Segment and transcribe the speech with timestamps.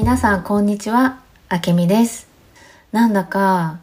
[0.00, 1.20] 皆さんこんにちは、
[1.50, 2.26] あけみです。
[2.90, 3.80] なんだか、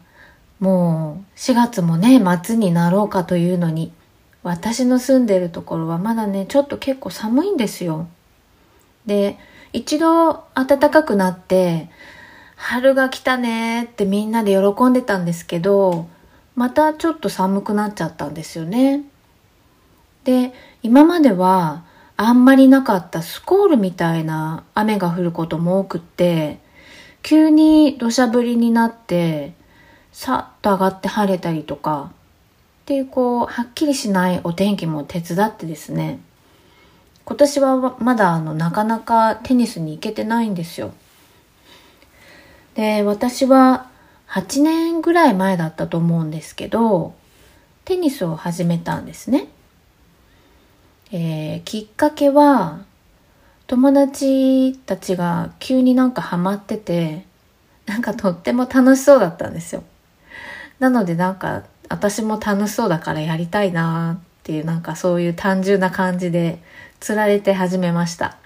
[0.58, 3.92] もう4月もね、末になろうかというのに、
[4.42, 8.08] 私の住んでるところはまだね、ちょっと結構寒いんですよ。
[9.06, 9.38] で、
[9.72, 11.88] 一度暖かくなって、
[12.56, 16.08] 春が来たねってみんなで喜んでたんですけど、
[16.56, 19.04] またちょっと寒くなっちゃったんですよね。
[20.24, 21.84] で、今までは
[22.20, 26.58] あんまりなかったスコールみたいな雨が降ることも多くって、
[27.22, 29.54] 急に土砂降りになって、
[30.10, 36.18] さっと上がって晴れたりとか、っていうこう、はっきりしないお天気も手伝ってですね、
[37.24, 40.92] 今年はまだあの、なかなかテニスに行けてないんですよ。
[42.74, 43.86] で、私は
[44.26, 47.14] 8年ぐらい前だったと思うんですけど、
[47.84, 49.46] テニスを始めたんですね。
[51.10, 52.80] えーきっかけは、
[53.66, 57.24] 友達たちが急になんかハマってて、
[57.86, 59.84] なんかとっても楽しそうだったんですよ。
[60.78, 66.60] なのでなんか私も楽しそうだからやりたいなっていうなんかそういう単純な感じで
[67.00, 68.36] 釣られて始めました。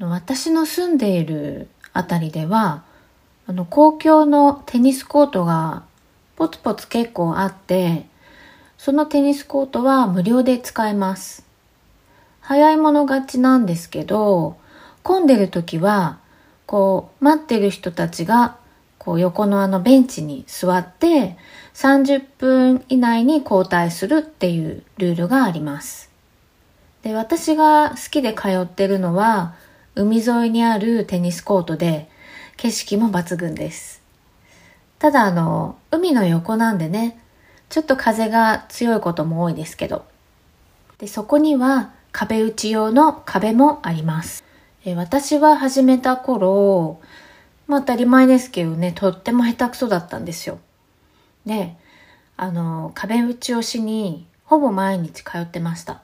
[0.00, 2.82] 私の住んでいるあたりでは、
[3.46, 5.82] あの公共のテニスコートが
[6.36, 8.06] ポツポツ結構あって、
[8.84, 11.44] そのテニスコートは無料で使えます。
[12.40, 14.56] 早い者勝ちなんですけど、
[15.04, 16.18] 混んでる時は、
[16.66, 18.56] こう、待ってる人たちが、
[18.98, 21.36] こう、横のあのベンチに座って、
[21.74, 26.10] 30分以内に交代するっていうルールがあります。
[27.02, 29.54] で、私が好きで通ってるのは、
[29.94, 32.08] 海沿いにあるテニスコートで、
[32.56, 34.02] 景色も抜群です。
[34.98, 37.21] ただあの、海の横なんでね、
[37.72, 40.04] ちょっと風が強いことも多いですけど。
[40.98, 44.44] で、そこには壁打ち用の壁もあります。
[44.84, 47.00] え私は始めた頃、
[47.66, 50.58] まあ当たり前ですけどね、とっても下手くそだったんですよ。
[51.46, 51.74] で、
[52.36, 56.02] あの、壁打ちをしに、ほぼ毎日通ってました。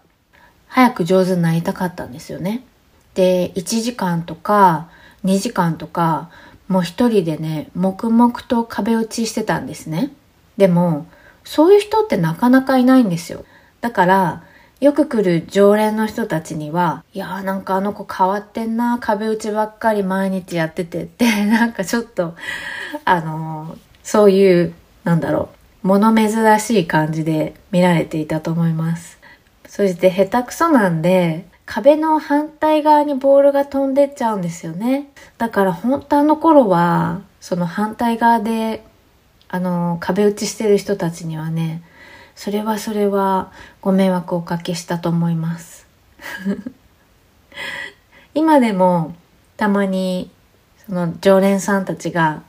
[0.68, 2.64] 早く上手になりたかったんですよね。
[3.12, 4.88] で、1時間とか
[5.22, 6.30] 2時間とか、
[6.66, 10.12] もう一人でね、黙々と壁打ちしてたんですね。
[10.56, 11.06] でも、
[11.48, 13.42] そういう人ってなかなかいないんですよ。
[13.80, 14.44] だから、
[14.82, 22.34] よく来る常連の人たちには、いやーなんかあの子変わってんな、壁打ちばっかり毎日やっててって、 なんかちょっと、
[23.06, 25.48] あのーそういう、なんだろ
[25.82, 29.18] う、物珍しい感じで見られていたと思います。
[29.66, 35.08] そして下手くそなんで、壁の反対側にボールが飛んでっちゃうんですよね。
[35.38, 38.84] だから本当あの頃は、その反対側で
[39.48, 41.82] あの、壁打ちしてる人たちにはね、
[42.36, 43.50] それはそれは
[43.80, 45.86] ご迷惑をおかけしたと思います。
[48.34, 49.14] 今でも
[49.56, 50.30] たまに
[50.86, 52.42] その常連さんたちが、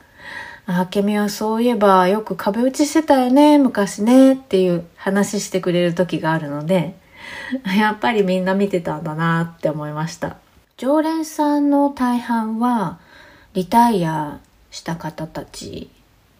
[0.66, 6.94] あ、けみはそういえばよく壁打ちしてたよね、昔ねっていう話してくれる時があるので、
[7.76, 10.36] やっぱりみんな見てたんだなって思いました。
[10.76, 12.98] 常連さんの大半は
[13.54, 14.38] リタイア
[14.70, 15.90] した方たち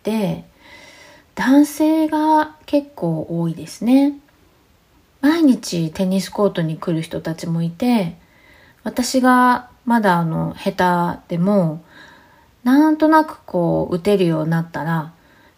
[0.05, 0.45] で、
[1.41, 4.13] 男性が結構多いですね。
[5.23, 8.19] 毎日テニスコートに来る人たちもいて、
[8.85, 11.83] 私がまだあの下手でも、
[12.63, 15.15] なんとなくこう打てるようになったら、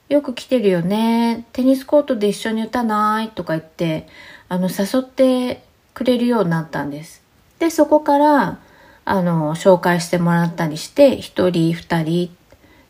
[0.09, 4.07] よく来てるよね、テニスコートで一緒に打たないとか言って、
[4.49, 7.25] あの誘ってくれるようになったんです。
[7.59, 8.61] で、そこから、
[9.05, 12.37] あの、紹介してもらったりして、一人二人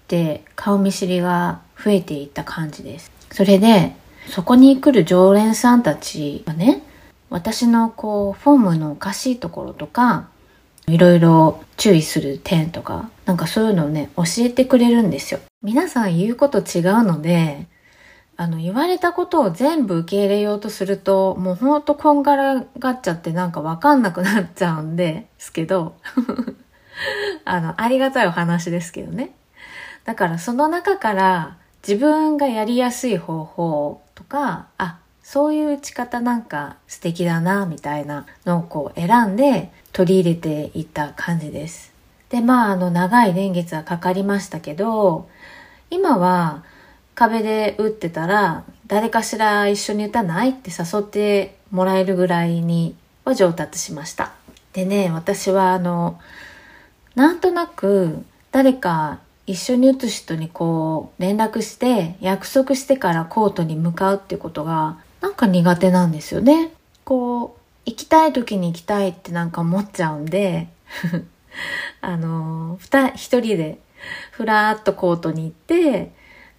[0.09, 3.11] で顔見知りが増えていった感じです。
[3.31, 3.95] それで、
[4.29, 6.83] そこに来る常連さんたちがね、
[7.31, 10.29] 私のこう、フォームのおかしいところとか、
[10.87, 15.41] いろいろ注意する点とか、なんかそういうのをね、教えてくれるんですよ。
[15.63, 17.67] 皆さん言うこと違うので、
[18.37, 25.97] あの、言われたことを全部受け入れようとすると、もうほんとこんがらがっちゃってなんかわかんなくなっちゃうんですけど、
[27.45, 29.33] あの、ありがたいお話ですけどね。
[30.05, 31.57] だからその中から
[31.87, 41.93] 自分がやりやすい方法とか、あ、そういう打ち方なんか素敵だな、みたいなのをこう選んで取り入れていった感じです。
[42.29, 45.29] で、まあ、あの、長い年月はかかりましたけど、
[45.91, 46.65] 今は
[47.15, 52.95] 壁で打ってたら、誰かしら一緒に打たないって誘ってもらえるぐらいに
[53.25, 54.33] は上達しました。
[54.73, 56.21] でね、私はあの、
[57.15, 66.73] なんとなく誰か一緒に打つ人にこう連絡して約束してからコートに向かうっていうことがなんか苦手なんですよね。
[67.05, 70.69] こう、行きたい時に行きたいってなんか思っちゃうんで、
[72.01, 72.79] あの、
[73.15, 73.79] 一人で
[74.31, 76.13] ふらーっとコートに行って、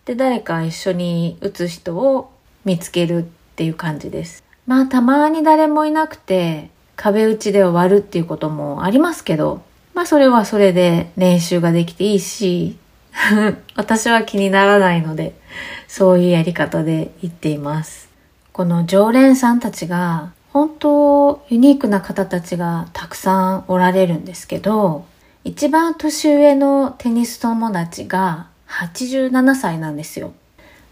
[0.05, 2.31] で、誰か一緒に打つ人を
[2.65, 3.21] 見つけるっ
[3.55, 4.43] ていう感じです。
[4.65, 9.61] まあ、たまに誰もいなくて、壁打ちで終わるっていうこともありますけど、
[9.93, 12.77] まあ、それはそれで練習ができていいし、
[13.75, 15.35] 私は気にならないので、
[15.87, 18.09] そういうやり方で行っています。
[18.51, 25.05] この常連さんたちが、本当ユニークな方たちがたくさんおられるんですけど、
[25.43, 30.33] 一番年上のテニス友達が87歳なんですよ。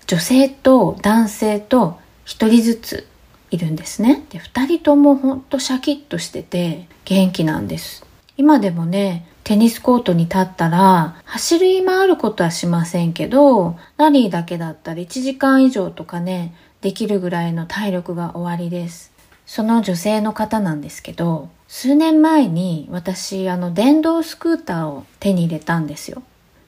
[0.08, 3.08] 女性と男性と一人ずつ
[3.50, 4.26] いるんですね。
[4.30, 8.06] で、二人ともほんとシャキッとしてて元気なんです。
[8.42, 19.12] 今でもね、テニスコートに立ったら、走り回ることはしませんけど、ラリーだけだったら1時間以上とかね、できるぐらいの体力が終わりです。
[19.46, 26.24] その女性の方なんですけど、数年前に私、あの、電動スクーターを手に入れたんですよ。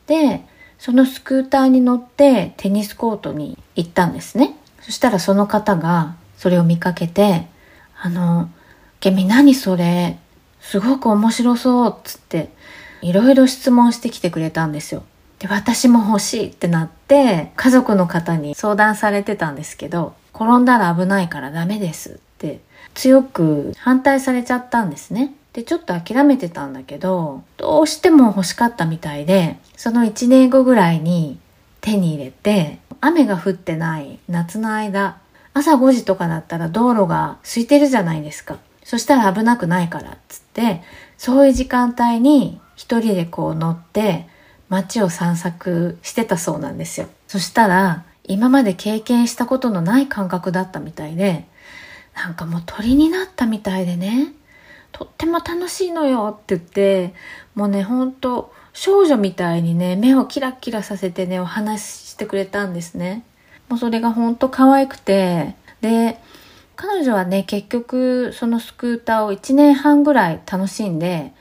[0.05, 0.45] で、
[0.77, 4.55] そのスクーターに乗ってテニスコートに行ったんですね。
[4.79, 7.47] そしたらその方がそれを見かけて、
[7.99, 8.51] あの、
[8.99, 10.19] ケミ何それ？
[10.63, 12.49] すごく面白そうっつって、
[13.01, 15.03] いろいろ質問してきてくれたんですよ。
[15.37, 22.61] で、私も欲しいってなって、家族の方に相談されてたんですけど、転んだら危ないからダメですって
[22.95, 25.35] 強く反対されちゃったんですね。
[25.51, 31.37] で、ちょっと諦めてたんだけど、どうしても欲しかったみたいで、その1年後ぐらいに
[31.81, 35.17] 手に入れて、雨が降ってない夏の間、
[35.53, 38.57] 朝5時とかだったら道路が空いてるじゃないですか。
[38.83, 40.81] そしたら危なくないからっつって、
[41.17, 44.27] そういう時間帯に一人でこう乗って
[44.69, 47.07] 街を散策してたそうなんですよ。
[47.27, 51.45] そしたら今まで経験したことのない感覚だったみたいで、
[52.15, 54.33] なんかもう鳥になったみたいでね、
[54.91, 57.13] とっても楽しいのよって言って、
[57.55, 63.23] もうね、ほんと少女みたいにね、目をキラキラさせてね、お話ししてくれたんですね。
[63.69, 66.19] もうそれがほんと可愛くて、で、
[66.75, 71.33] 彼女はね、結局そのスクーターを1年半ぐらい楽しんで、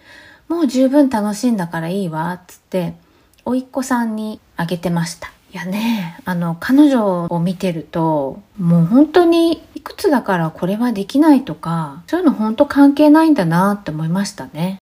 [0.48, 2.94] もう十分楽しんだからいいわ、つって、
[3.44, 5.32] おいっ子さんにあげてました。
[5.52, 14.78] いやね、あの、彼女を見てると、もう本当にいくつだからこれはできないとか、そういうの本当関係ないんだなって思いましたね。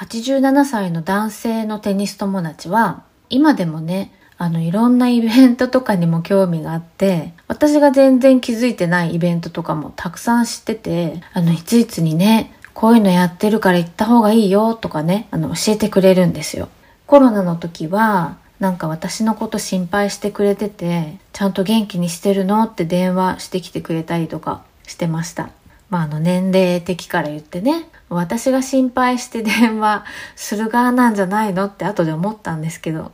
[0.00, 16.68] 87歳の男性のテニス友達は、今でもね、あの、いろんなイベントとかにも興味があって、私が全然気づいてないイベントとかもたくさん知ってて、あの、いついつにね、こういうのやってるから行った方がいいよとかね、あの、教えてくれるんですよ。
[17.06, 25.50] コロナの時は、なんか私のこと心配してくれてて、ちゃんと元気にしてるのって電話してきてくれたりとかしてました。
[25.90, 30.04] まあ、あの、年齢的から言ってね、私が心配して電話
[30.34, 33.12] する側なんじゃないのって後で思ったんですけど。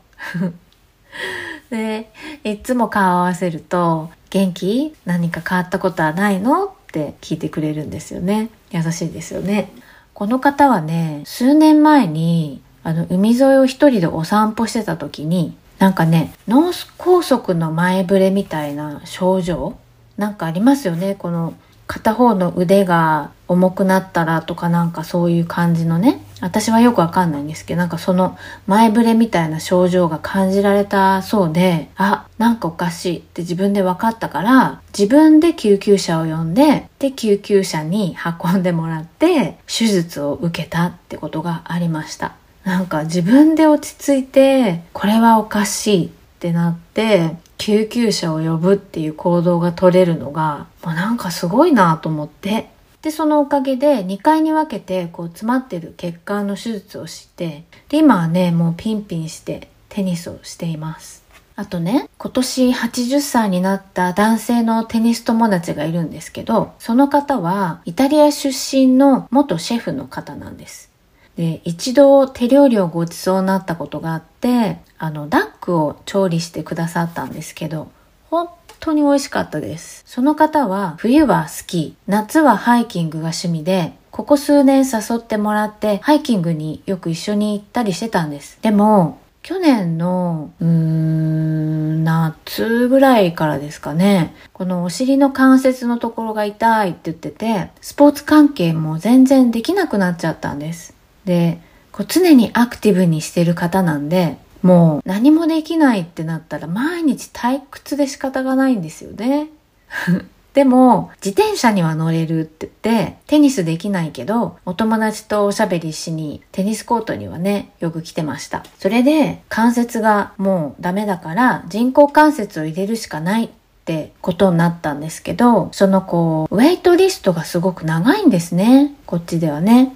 [1.70, 2.10] で、
[2.44, 4.94] いつも顔を合わせると、元気？
[5.06, 6.64] 何か変わったことはないの？
[6.66, 8.50] って聞いてくれるんですよね。
[8.70, 9.72] 優しいですよね。
[10.14, 19.76] この方はね、数年前に、あの、海沿いを一人でお散歩してた時に、なんかね、脳梗塞の前触れみたいな症状？
[20.16, 21.14] なんかありますよね？
[21.14, 21.54] この
[21.90, 26.24] 片方の腕が重くなったらとかなんかそういう感じのね。
[26.40, 42.34] 私はよくわかんないんですけど、なんかその前触れみたいな症状が感じられたそうで、あ、なんかおかしいって自分で分かったから、自分で救急車を呼んで、で、救急車に運んでもらって、手術を受けたってことがありました。
[42.62, 52.70] なんか自分で落ち着いて、これはおかしいってなって、救急車を呼ぶっていう行動が取れるのが、もうなんかすごいなと思って、
[53.02, 61.22] で、そのおかげで2回に分けてこう詰まってる血管の手術をして、で、今はね、もうピンピンしてテニスをしています。
[61.54, 70.90] あとね、今年80歳になった男性のテニス友達がいるんですけど、その方はイタリア出身の元シェフの方なんです。
[71.36, 77.90] で、一度手料理をごちそうになったことがあって、あの、ダックを調理してくださったんですけど、
[78.28, 78.48] 本
[78.80, 80.02] 当に美味しかったです。
[80.06, 88.58] その方は冬はスキー、夏はハイキングが趣味で、ここ数年誘ってもらってハイキングによく一緒に行ったりしてたんです。
[88.60, 100.94] でも、去年の、うーん、夏ぐらいからですかね、このお尻の関節のところが痛いって言ってて、スポーツ関係も全然できなくなっちゃったんです。
[101.24, 101.60] で、
[101.92, 109.48] こう常にアクティブにしてる方なんで、もう何もできないってなったら毎日退屈で仕方がないんですよね。
[110.54, 118.64] でも、自転車には乗れるって言って、テニスできないけど、お友達とおしゃべりしに、テニスコートにはね、よく来てました。
[118.80, 123.48] それで、関節がもうダメだから、人工関節を入れるしかないっ
[123.84, 128.92] てことになったんですけど、そのこう、ウェイトリストがすごく長いんですね。
[129.06, 129.94] こっちではね。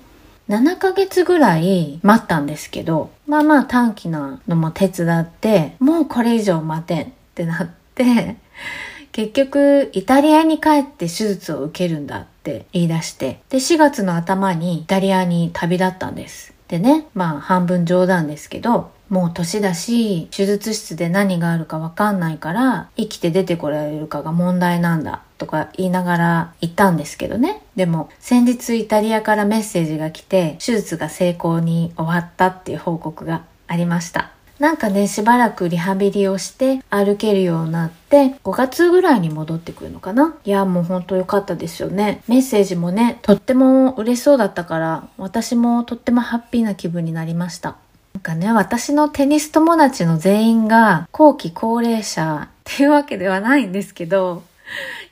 [0.49, 8.37] 7ヶ月ぐらい待ったんですけど、まあまあ短期なのも手伝って、もうこれ以上待てんってなって、
[9.13, 16.54] 結局、イタリアに帰って手術を受けるんだって言い出して、で、4月の頭にイタリアに旅立ったんです。
[16.69, 27.63] でね、まあ半分冗談ですけど、もう年だし、手術室で何があるかわかんないから、生きて出てこられるかが問題なんだ、とか言いながら行ったんですけどね。
[27.77, 34.34] でも、先日イタリアからメッセージが来て、手術が成功に終わったっていう報告がありました。
[34.65, 40.35] なんかね、しばらくリハビリをして歩けるようになって、5月ぐらいに戻ってくるのかな？
[40.43, 42.23] いや、もうほんと良かったですよね。
[42.29, 47.77] メッセージもね、とっても嬉しそうだったから、私もとってもハッピーな気分になりました。
[48.15, 54.45] なんかね、私のテニス友達の全員が後期高齢者 っていうわけではないんですけど、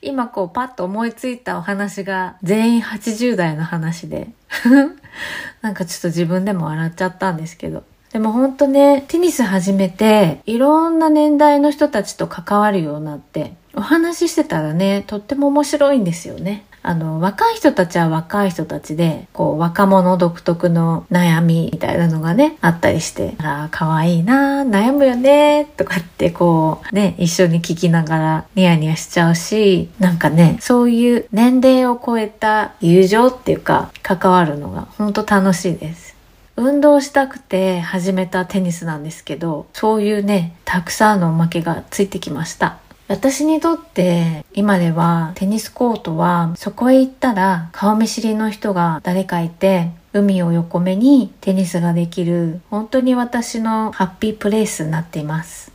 [0.01, 4.31] 今こうパッと思いついたお話が全員80代の話で
[5.61, 7.85] なんかちょっと自分でも笑っちゃったんですけど。
[8.13, 16.65] でもほんとね、テニス始めて、いろんな年代の人たちと関わるようになって、お話ししてたらね、とっても面白いんですよね。
[16.83, 36.12] あの、若い人たちは若い人たちで、こう、若者独特の悩みみたいなのがね、あったりして、あら、可愛いな悩むよねとかってこう、ね、一緒に聞きながらニヤニヤしちゃうし、なんかね、そういう年齢を超えた友情っていうか、関わるのが本当楽しいです。
[36.57, 42.79] 運動したくて始めたテニスなんですけど、そういうね、たくさんのおまけがついてきました。
[43.09, 55.73] 私にとって今ではテニスコートはそこへ行ったら顔見知りの人が誰かいて海を横目にテニスができる本当に私のハッピープレイスになっています。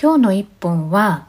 [0.00, 1.26] 今日の一本は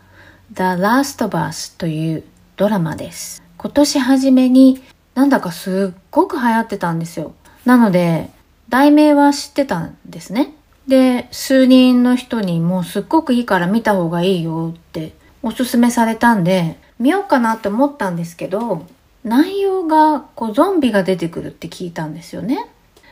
[0.53, 2.23] The Last of Us という
[2.57, 3.41] ドラマです。
[3.57, 4.83] 今年初めに
[5.15, 7.33] なんだかすっごく流行ってたんですよ。
[7.65, 8.29] なので、
[8.69, 10.55] 題名は知ってたんですね。
[10.87, 18.85] で、数人の人にもうすっごくいいから見た方がいいよっておすすめされたんで、見ようかなって思ったんですけど、
[19.23, 22.65] 内容がこうゾンビが出てくるって聞いたんですよね。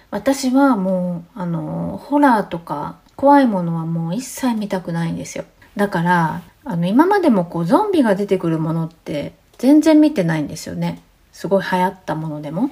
[0.10, 5.46] 私はもう、あの、ホラーとか怖いものはもう一切見たくないんですよ。
[5.78, 11.02] だから、あの、今までもこうゾンビが出てくるものって全然見てないんですよね。
[11.32, 12.70] すごい流行ったものでも。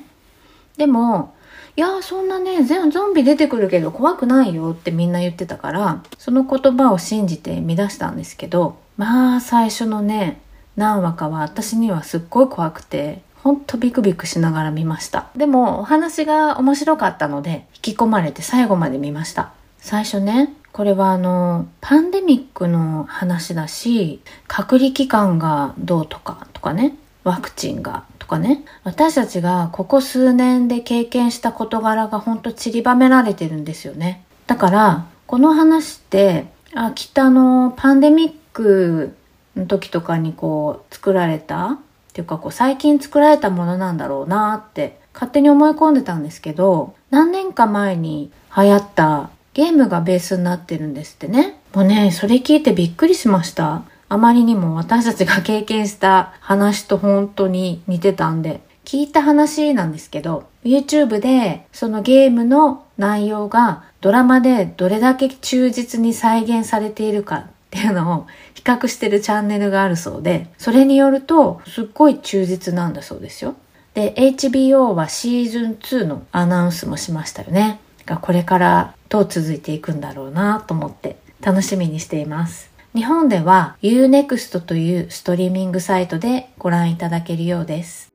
[0.78, 1.34] でも、
[1.76, 10.42] いやそんなね、全ゾンビ出てくるけど怖くないよってみんな言ってたから、その言葉を信じて見出したんですけど、まあ最初のね、
[10.76, 15.30] 何話かは私にはすっごい怖くて、ほんとビクビクしながら見ました。
[15.36, 19.54] でもお話が面白かったので、引き込まれて最後まで見ました。
[19.78, 34.24] 最初ね、これはあの、パンデミックの話だし、隔離期間がどうとかとかね、ワクチンがかね、私たちがここ数年で経験した事柄がほんと散りばめられてるんですよね。
[34.48, 39.16] だから、この話って、あ、きっとあの、パンデミック
[39.56, 41.78] の時とかにこう、作られたっ
[42.14, 51.60] ていうかこう、最近作られたものなんだろうなって勝手に思い込んでたんですけど、何年か前に流行ったゲームがベースになってるんですってね。
[51.74, 53.84] もうね、それ聞いてびっくりしました。
[54.10, 73.56] あまりにも私たちが経験した話と本当に似てたんで、聞いた話なんですけど、YouTube でそのゲームの内容がドラマでどれだけ忠実に再現されているかっていうのを比較してるチャンネルがあるそうで、それによるとすっごい忠実なんだそうですよ。
[73.94, 77.80] で、HBO はシーズン2のアナウンスもしましたよね。
[78.08, 82.69] がこれからどう続いていくんだろうなと思って楽しみにしています。
[82.96, 88.10] 日本では Unext というストリーミングサイトでご覧いただけるようです。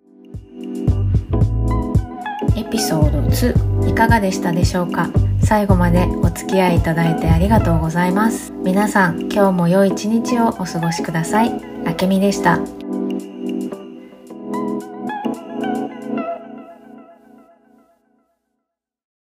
[2.56, 5.10] エピソード2いかがでしたでしょうか？
[5.42, 8.52] 最後までお付き合いいただいてありがとうございます。
[8.64, 11.52] 皆さん今日も良い一日をお過ごしください。
[11.86, 12.58] あけみでした。